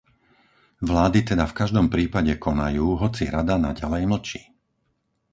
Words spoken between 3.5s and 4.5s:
naďalej mlčí.